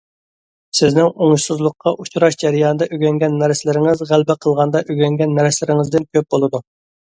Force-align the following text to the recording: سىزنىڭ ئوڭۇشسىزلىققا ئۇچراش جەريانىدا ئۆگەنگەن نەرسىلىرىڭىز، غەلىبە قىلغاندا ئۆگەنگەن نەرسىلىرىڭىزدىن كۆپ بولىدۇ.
سىزنىڭ 0.77 1.09
ئوڭۇشسىزلىققا 1.25 1.93
ئۇچراش 2.05 2.39
جەريانىدا 2.45 2.89
ئۆگەنگەن 2.97 3.37
نەرسىلىرىڭىز، 3.43 4.03
غەلىبە 4.15 4.39
قىلغاندا 4.47 4.85
ئۆگەنگەن 4.91 5.41
نەرسىلىرىڭىزدىن 5.41 6.13
كۆپ 6.13 6.33
بولىدۇ. 6.37 6.67